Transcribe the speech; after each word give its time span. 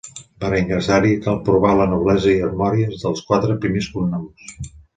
Per 0.43 0.47
a 0.53 0.59
ingressar-hi 0.61 1.11
cal 1.25 1.37
provar 1.49 1.75
la 1.81 1.87
noblesa 1.93 2.33
i 2.33 2.35
armories 2.49 2.99
dels 3.07 3.25
quatre 3.29 3.61
primers 3.67 3.95
cognoms. 3.95 4.77